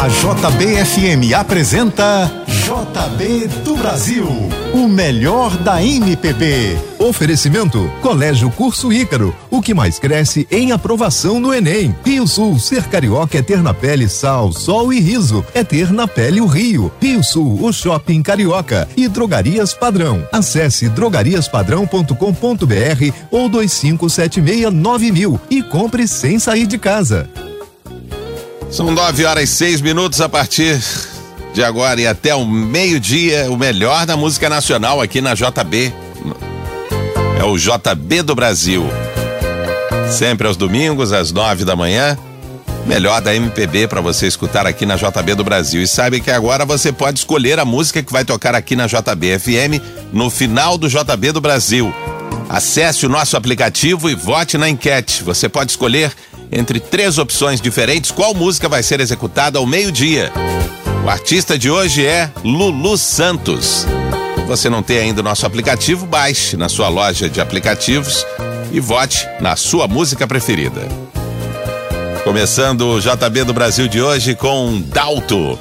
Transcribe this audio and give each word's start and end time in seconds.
A 0.00 0.08
JBFM 0.08 1.36
apresenta 1.38 2.32
JB 2.48 3.48
do 3.62 3.76
Brasil, 3.76 4.26
o 4.72 4.88
melhor 4.88 5.54
da 5.58 5.84
MPB. 5.84 6.74
Oferecimento 6.98 7.92
Colégio 8.00 8.50
Curso 8.50 8.90
Ícaro, 8.90 9.36
o 9.50 9.60
que 9.60 9.74
mais 9.74 9.98
cresce 9.98 10.48
em 10.50 10.72
aprovação 10.72 11.38
no 11.38 11.52
Enem. 11.52 11.94
Rio 12.02 12.26
Sul, 12.26 12.58
ser 12.58 12.84
carioca 12.84 13.36
é 13.36 13.42
ter 13.42 13.62
na 13.62 13.74
pele 13.74 14.08
sal, 14.08 14.50
sol 14.52 14.90
e 14.90 15.00
riso, 15.00 15.44
é 15.52 15.62
ter 15.62 15.92
na 15.92 16.08
pele 16.08 16.40
o 16.40 16.46
Rio. 16.46 16.90
Rio 16.98 17.22
Sul, 17.22 17.62
o 17.62 17.70
shopping 17.70 18.22
carioca 18.22 18.88
e 18.96 19.06
Drogarias 19.06 19.74
Padrão. 19.74 20.26
Acesse 20.32 20.88
drogariaspadrão.com.br 20.88 22.14
ou 23.30 23.50
2576 23.50 25.12
mil 25.12 25.38
e 25.50 25.62
compre 25.62 26.08
sem 26.08 26.38
sair 26.38 26.66
de 26.66 26.78
casa. 26.78 27.28
São 28.70 28.88
nove 28.92 29.24
horas 29.24 29.50
e 29.50 29.52
seis 29.52 29.80
minutos 29.80 30.20
a 30.20 30.28
partir 30.28 30.80
de 31.52 31.62
agora 31.62 32.00
e 32.00 32.06
até 32.06 32.32
o 32.36 32.46
meio-dia, 32.46 33.50
o 33.50 33.56
melhor 33.56 34.06
da 34.06 34.16
música 34.16 34.48
nacional 34.48 35.00
aqui 35.00 35.20
na 35.20 35.34
JB. 35.34 35.92
É 37.40 37.44
o 37.44 37.58
JB 37.58 38.22
do 38.22 38.32
Brasil. 38.32 38.86
Sempre 40.08 40.46
aos 40.46 40.56
domingos, 40.56 41.12
às 41.12 41.32
nove 41.32 41.64
da 41.64 41.74
manhã. 41.74 42.16
Melhor 42.86 43.20
da 43.20 43.34
MPB 43.34 43.88
para 43.88 44.00
você 44.00 44.28
escutar 44.28 44.66
aqui 44.68 44.86
na 44.86 44.94
JB 44.94 45.34
do 45.34 45.42
Brasil. 45.42 45.82
E 45.82 45.88
sabe 45.88 46.20
que 46.20 46.30
agora 46.30 46.64
você 46.64 46.92
pode 46.92 47.18
escolher 47.18 47.58
a 47.58 47.64
música 47.64 48.02
que 48.04 48.12
vai 48.12 48.24
tocar 48.24 48.54
aqui 48.54 48.76
na 48.76 48.86
JB 48.86 49.38
FM 49.38 49.82
no 50.12 50.30
final 50.30 50.78
do 50.78 50.88
JB 50.88 51.32
do 51.32 51.40
Brasil. 51.40 51.92
Acesse 52.48 53.04
o 53.04 53.08
nosso 53.08 53.36
aplicativo 53.36 54.08
e 54.08 54.14
vote 54.14 54.56
na 54.56 54.68
enquete. 54.68 55.24
Você 55.24 55.48
pode 55.48 55.72
escolher 55.72 56.12
entre 56.52 56.80
três 56.80 57.18
opções 57.18 57.60
diferentes 57.60 58.10
qual 58.10 58.34
música 58.34 58.68
vai 58.68 58.82
ser 58.82 59.00
executada 59.00 59.58
ao 59.58 59.66
meio-dia. 59.66 60.32
O 61.04 61.08
artista 61.08 61.58
de 61.58 61.70
hoje 61.70 62.04
é 62.04 62.30
Lulu 62.44 62.96
Santos. 62.96 63.86
Se 64.36 64.44
você 64.46 64.68
não 64.68 64.82
tem 64.82 64.98
ainda 64.98 65.20
o 65.20 65.24
nosso 65.24 65.46
aplicativo, 65.46 66.06
baixe 66.06 66.56
na 66.56 66.68
sua 66.68 66.88
loja 66.88 67.28
de 67.28 67.40
aplicativos 67.40 68.26
e 68.72 68.80
vote 68.80 69.26
na 69.40 69.56
sua 69.56 69.86
música 69.86 70.26
preferida. 70.26 70.88
Começando 72.24 72.82
o 72.82 73.00
JB 73.00 73.44
do 73.44 73.54
Brasil 73.54 73.88
de 73.88 74.00
hoje 74.02 74.34
com 74.34 74.80
Dalto. 74.80 75.58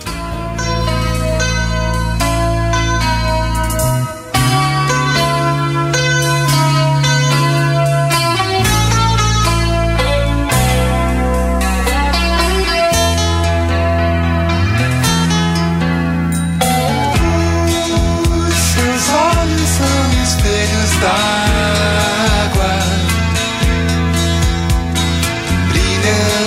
again 26.10 26.39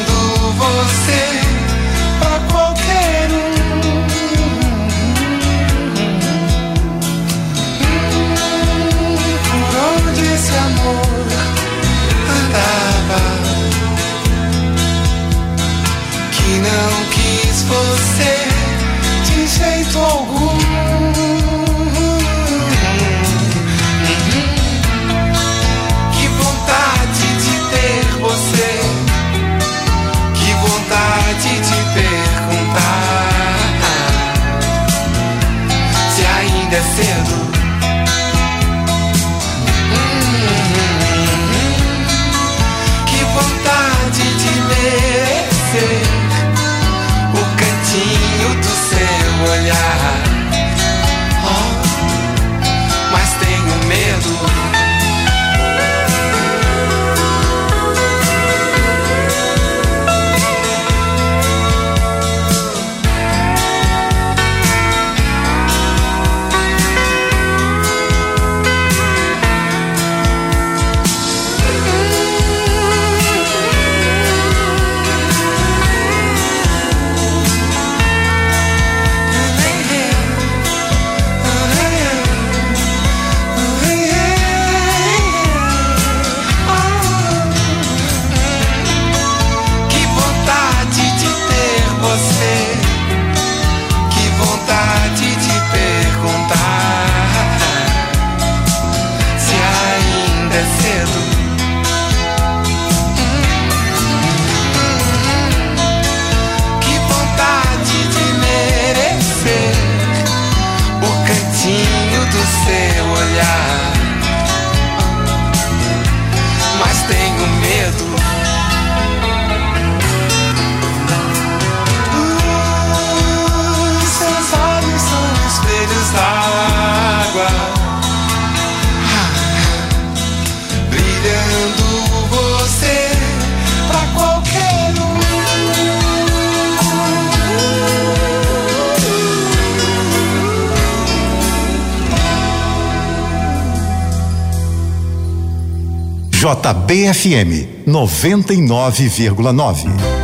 JBFM 146.55 147.67
99,9. 147.85 150.22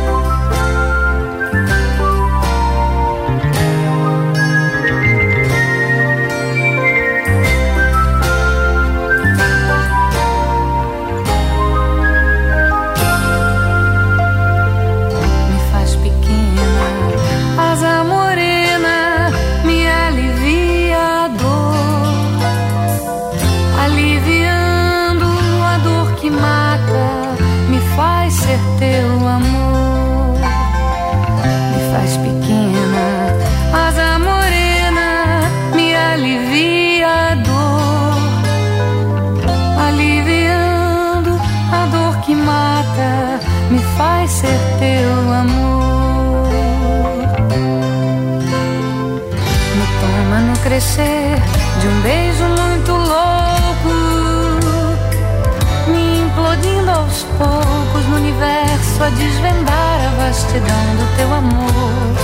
Aos 56.99 57.23
poucos 57.37 58.05
no 58.09 58.17
universo 58.17 59.03
a 59.03 59.09
desvendar 59.09 59.99
a 60.05 60.25
vastidão 60.25 60.85
do 60.97 61.15
teu 61.15 61.33
amor. 61.33 62.15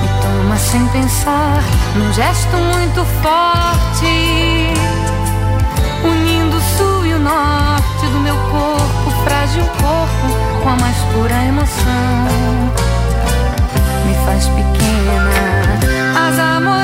Me 0.00 0.08
toma 0.22 0.56
sem 0.56 0.86
pensar, 0.88 1.62
num 1.96 2.12
gesto 2.12 2.56
muito 2.56 3.04
forte, 3.22 4.74
unindo 6.04 6.56
o 6.56 6.60
sul 6.76 7.06
e 7.06 7.14
o 7.14 7.18
norte 7.18 8.06
do 8.12 8.20
meu 8.20 8.36
corpo, 8.36 9.10
frágil 9.24 9.64
corpo, 9.80 10.62
com 10.62 10.68
a 10.68 10.76
mais 10.76 10.96
pura 11.12 11.44
emoção. 11.44 12.72
Me 14.06 14.14
faz 14.24 14.46
pequena, 14.46 16.28
asa 16.28 16.60
morena 16.60 16.81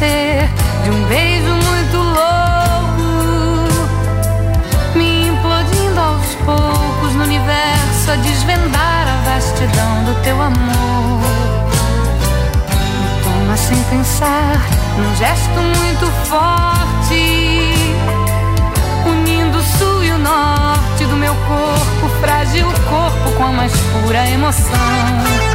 de 0.00 0.90
um 0.90 1.04
beijo 1.08 1.52
muito 1.52 1.96
louco, 1.98 3.68
me 4.96 5.28
implodindo 5.28 6.00
aos 6.00 6.34
poucos 6.36 7.14
no 7.16 7.24
universo 7.24 8.10
a 8.10 8.16
desvendar 8.16 9.06
a 9.06 9.30
vastidão 9.30 10.04
do 10.04 10.14
teu 10.22 10.40
amor. 10.40 11.20
Me 12.98 13.22
toma 13.22 13.54
sem 13.58 13.76
pensar, 13.90 14.58
num 14.96 15.14
gesto 15.16 15.60
muito 15.60 16.06
forte, 16.30 17.74
unindo 19.06 19.58
o 19.58 19.62
sul 19.62 20.02
e 20.02 20.12
o 20.12 20.18
norte 20.18 21.04
do 21.04 21.16
meu 21.16 21.34
corpo, 21.34 22.08
frágil 22.22 22.68
corpo 22.88 23.36
com 23.36 23.44
a 23.44 23.52
mais 23.52 23.72
pura 23.76 24.26
emoção. 24.30 25.49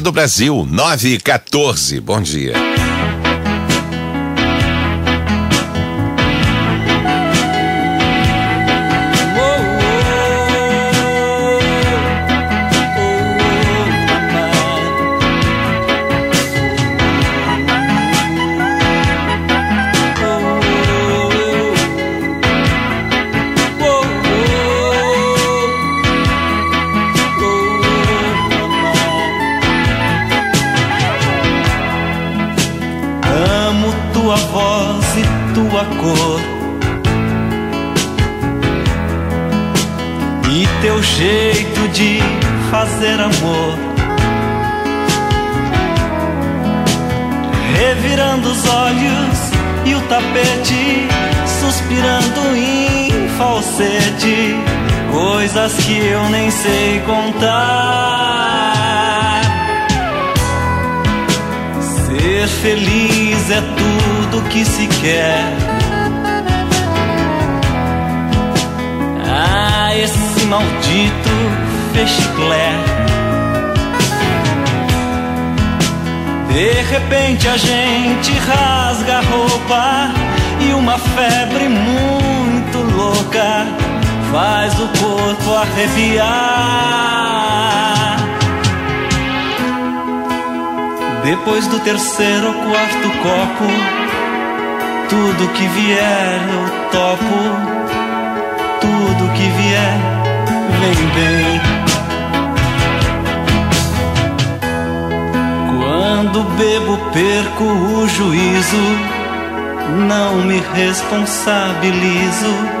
Do 0.00 0.12
Brasil, 0.12 0.66
9 0.70 1.14
e 1.14 1.20
14. 1.20 2.00
Bom 2.00 2.20
dia. 2.20 2.54
Coisas 55.54 55.76
que 55.84 55.98
eu 55.98 56.28
nem 56.30 56.50
sei 56.50 57.00
contar. 57.06 57.40
Ser 61.80 62.48
feliz 62.48 63.50
é 63.50 63.60
tudo 63.60 64.42
que 64.48 64.64
se 64.64 64.86
quer. 65.00 65.56
Ah, 69.26 69.94
esse 69.96 70.44
maldito 70.46 71.30
fechiclé. 71.92 72.72
De 76.48 76.72
repente 76.92 77.48
a 77.48 77.56
gente 77.56 78.32
rasga 78.38 79.18
a 79.18 79.22
roupa 79.22 80.10
e 80.60 80.72
uma 80.72 80.98
febre 80.98 81.68
muito 81.68 82.78
louca 82.96 83.83
faz 84.34 84.74
o 84.80 84.88
corpo 84.88 85.54
arrepiar. 85.54 86.26
Depois 91.22 91.68
do 91.68 91.78
terceiro 91.78 92.48
ou 92.48 92.54
quarto 92.54 93.10
copo, 93.22 93.68
tudo 95.08 95.48
que 95.52 95.68
vier 95.68 96.40
eu 96.52 96.64
topo, 96.90 97.38
tudo 98.80 99.32
que 99.34 99.48
vier 99.50 100.00
vem 100.80 100.96
bem. 101.14 101.60
Quando 105.78 106.42
bebo, 106.56 106.98
perco 107.12 107.64
o 107.64 108.08
juízo 108.08 108.98
não 110.08 110.38
me 110.38 110.60
responsabilizo, 110.74 112.73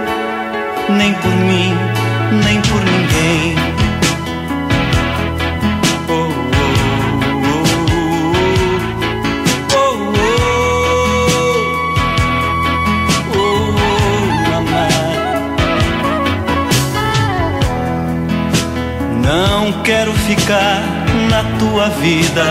nem 0.88 1.12
por 1.14 1.30
mim, 1.30 1.74
nem 2.44 2.60
por 2.62 2.80
ninguém. 2.84 3.54
Não 19.22 19.82
quero 19.82 20.12
ficar 20.12 20.82
na 21.30 21.42
tua 21.58 21.88
vida 21.90 22.44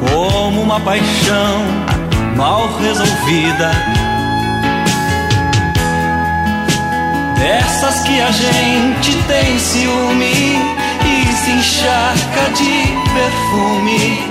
como 0.00 0.62
uma 0.62 0.78
paixão 0.80 1.64
mal 2.36 2.68
resolvida. 2.78 4.05
Dessas 7.38 8.00
que 8.00 8.20
a 8.20 8.30
gente 8.30 9.16
tem 9.28 9.58
ciúme 9.58 10.56
e 11.04 11.32
se 11.32 11.50
encharca 11.50 12.50
de 12.56 12.96
perfume, 13.14 14.22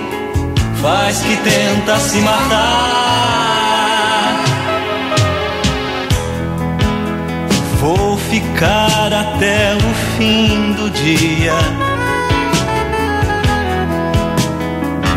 faz 0.82 1.20
que 1.20 1.38
tenta 1.38 2.00
se 2.00 2.18
matar. 2.20 3.16
Vou 7.80 8.18
ficar 8.18 9.14
até 9.14 9.76
o 9.76 10.18
fim 10.18 10.74
do 10.74 10.90
dia 10.90 11.54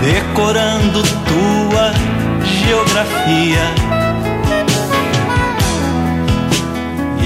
decorando 0.01 1.03
tua 1.03 1.93
geografia. 2.45 3.98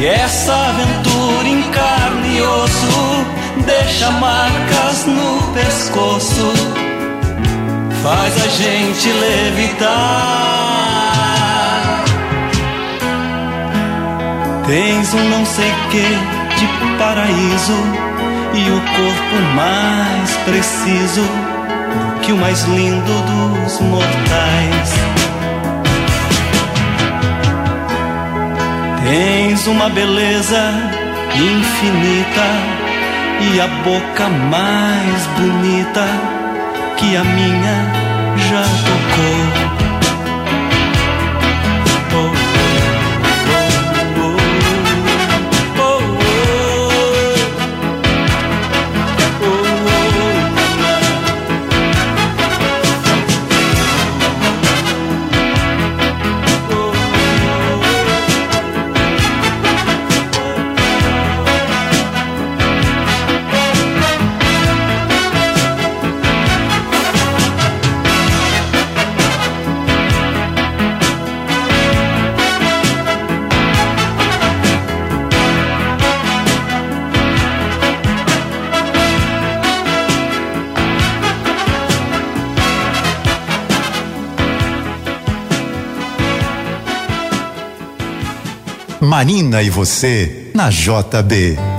E 0.02 0.04
essa 0.04 0.52
aventura 0.52 1.47
em 1.47 1.62
carne 1.71 2.37
e 2.37 2.42
osso 2.42 3.25
deixa 3.64 4.11
marcas 4.11 5.06
no 5.06 5.52
pescoço, 5.52 6.52
faz 8.02 8.37
a 8.44 8.49
gente 8.49 9.12
levitar. 9.12 9.92
Tens 14.66 15.14
um 15.14 15.28
não 15.28 15.47
sei 15.47 15.73
que 15.92 16.02
de 16.59 16.66
paraíso 16.99 17.78
e 18.54 18.71
o 18.71 18.80
corpo 18.80 19.37
mais 19.54 20.37
preciso 20.38 21.23
que 22.23 22.32
o 22.32 22.37
mais 22.38 22.64
lindo 22.64 23.23
dos 23.62 23.80
mortais. 23.82 25.22
Tens 29.12 29.66
uma 29.66 29.90
beleza 29.90 30.73
infinita 31.35 32.49
e 33.42 33.61
a 33.61 33.66
boca 33.85 34.26
mais 34.31 35.26
bonita 35.38 36.07
que 36.97 37.14
a 37.14 37.23
minha 37.23 37.92
já 38.38 38.62
tocou. 38.62 39.81
Marina 89.12 89.62
e 89.62 89.69
você 89.69 90.49
na 90.54 90.71
JB. 90.71 91.72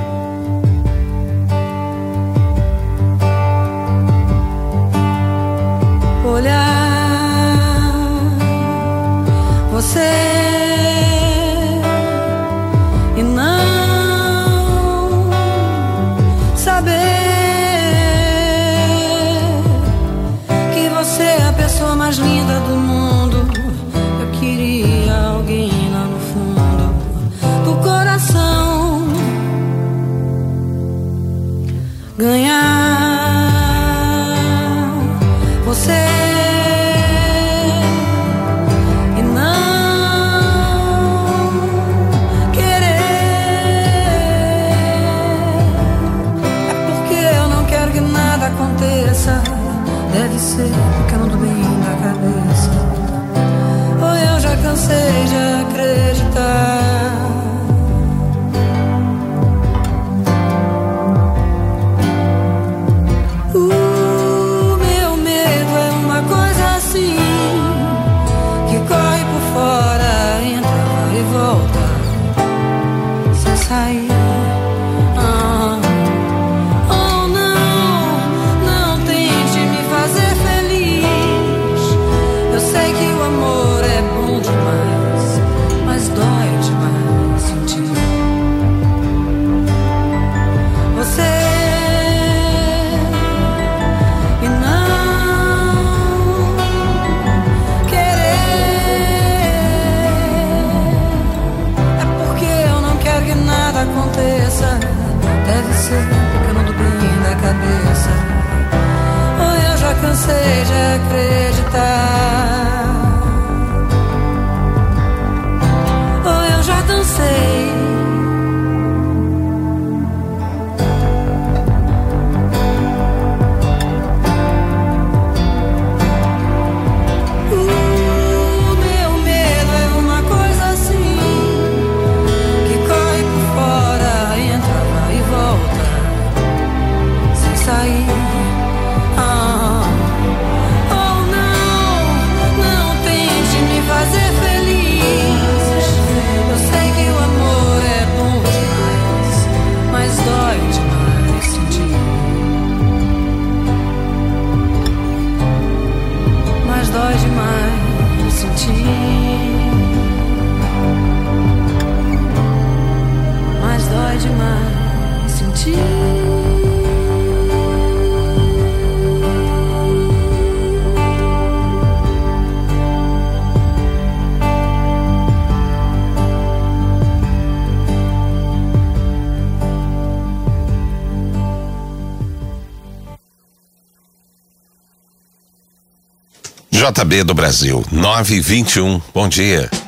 JB 186.84 187.24
do 187.24 187.34
Brasil, 187.34 187.82
921. 187.94 189.02
Bom 189.14 189.30
dia. 189.30 189.83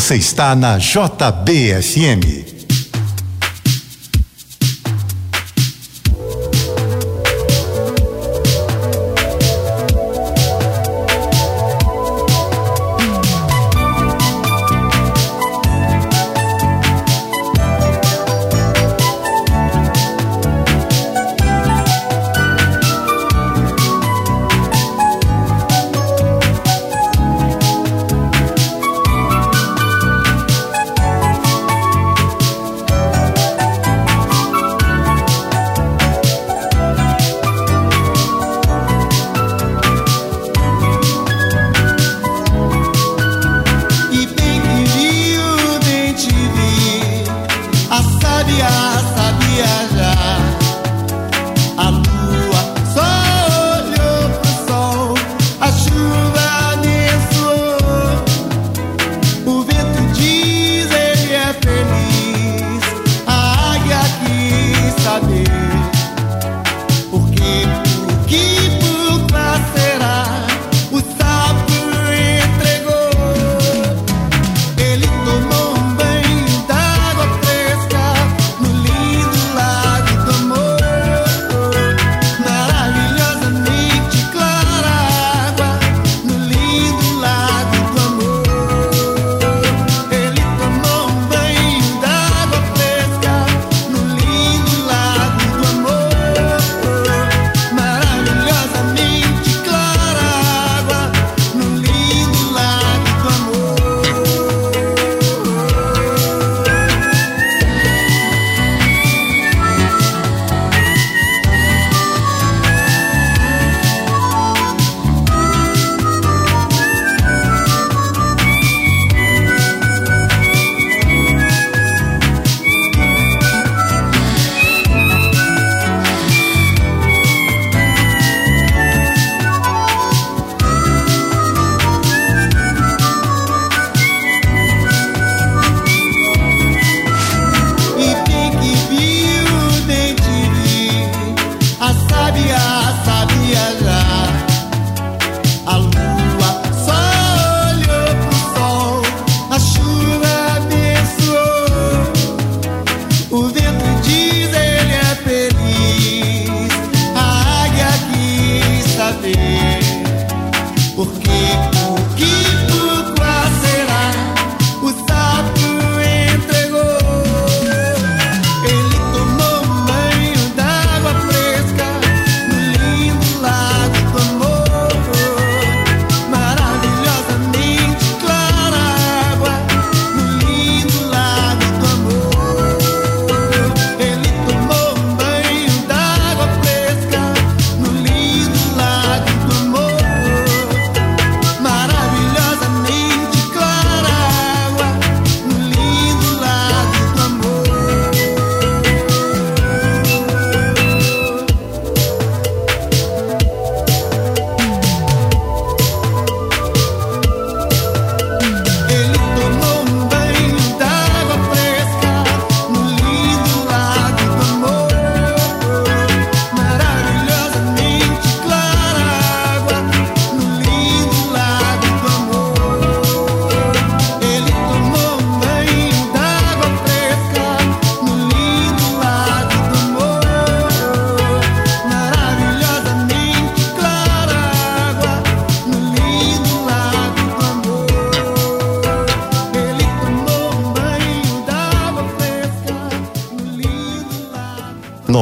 Você 0.00 0.16
está 0.16 0.56
na 0.56 0.78
JBSM. 0.78 2.49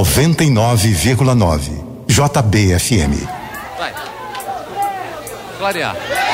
99,9. 0.04 1.84
JBFM. 2.06 3.12
Vai. 3.78 3.92
Clarear. 5.58 6.27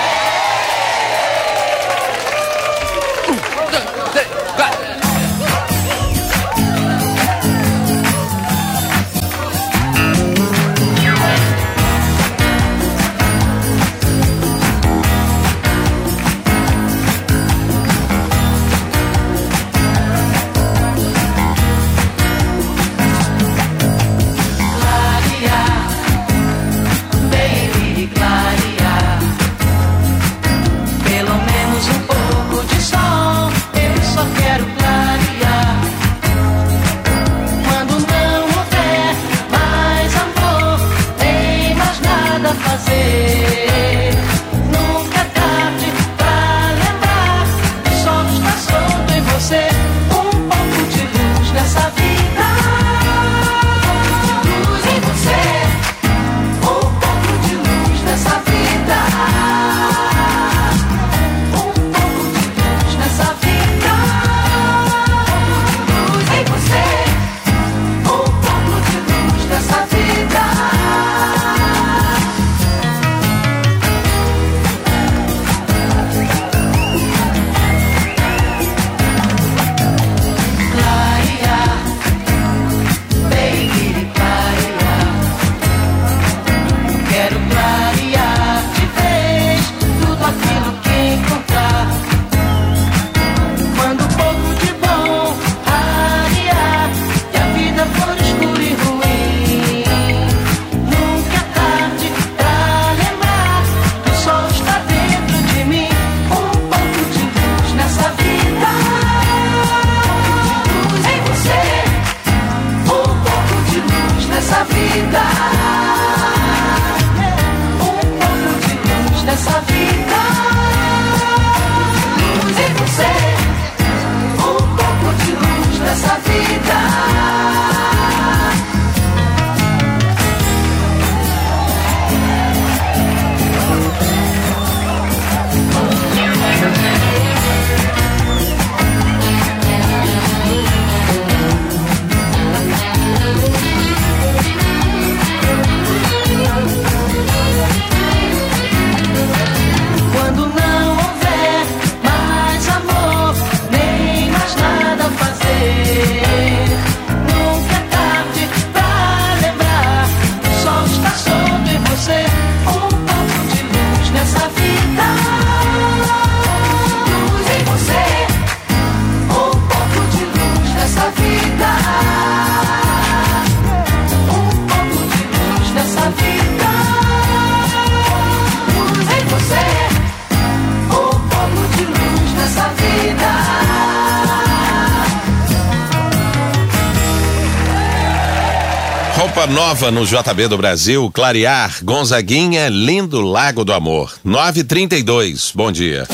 Nova 189.46 189.90
no 189.90 190.04
JB 190.04 190.48
do 190.48 190.57
Brasil, 190.57 191.11
Clarear, 191.12 191.78
Gonzaguinha, 191.83 192.68
Lindo 192.68 193.20
Lago 193.20 193.64
do 193.64 193.72
Amor. 193.72 194.14
932. 194.24 195.52
Bom 195.54 195.70
dia. 195.70 196.07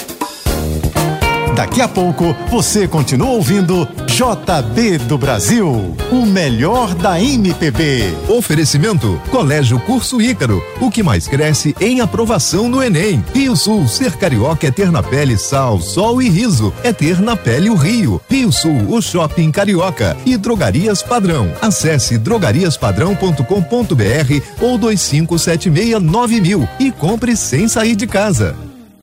Daqui 1.61 1.83
a 1.83 1.89
pouco 1.89 2.35
você 2.51 2.89
continua 2.89 3.33
ouvindo 3.33 3.87
JB 4.07 4.97
do 5.01 5.19
Brasil, 5.19 5.95
o 6.11 6.25
melhor 6.25 6.95
da 6.95 7.21
MPB. 7.21 8.15
Oferecimento 8.31 9.21
Colégio 9.31 9.79
Curso 9.81 10.23
Ícaro, 10.23 10.63
o 10.81 10.91
que 10.91 11.03
mais 11.03 11.29
cresce 11.29 11.77
em 11.79 12.01
aprovação 12.01 12.67
no 12.67 12.83
Enem. 12.83 13.23
Rio 13.35 13.55
Sul, 13.55 13.87
ser 13.87 14.13
carioca 14.13 14.69
é 14.69 14.71
ter 14.71 14.91
na 14.91 15.03
pele 15.03 15.37
sal, 15.37 15.79
sol 15.83 16.23
e 16.23 16.31
riso, 16.31 16.73
é 16.83 16.95
ter 16.95 17.21
na 17.21 17.37
pele 17.37 17.69
o 17.69 17.75
Rio. 17.75 18.23
Rio 18.27 18.51
Sul, 18.51 18.87
o 18.89 19.03
shopping 19.03 19.51
carioca 19.51 20.17
e 20.25 20.39
Drogarias 20.39 21.03
Padrão. 21.03 21.53
Acesse 21.61 22.17
drogariaspadrão.com.br 22.17 23.45
ou 24.63 24.79
25769000 24.79 26.67
e 26.79 26.91
compre 26.91 27.37
sem 27.37 27.69
sair 27.69 27.97
de 27.97 28.07
casa. 28.07 28.70